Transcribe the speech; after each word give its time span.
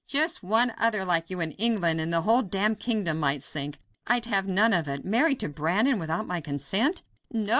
Just 0.07 0.41
one 0.41 0.73
other 0.79 1.05
like 1.05 1.29
you 1.29 1.41
in 1.41 1.51
England, 1.51 2.01
and 2.01 2.11
the 2.11 2.21
whole 2.23 2.41
damned 2.41 2.79
kingdom 2.79 3.19
might 3.19 3.43
sink; 3.43 3.77
I'd 4.07 4.25
have 4.25 4.47
none 4.47 4.73
of 4.73 4.87
it. 4.87 5.05
Married 5.05 5.39
to 5.41 5.47
Brandon 5.47 5.99
without 5.99 6.25
my 6.25 6.41
consent!" 6.41 7.03
"No! 7.31 7.49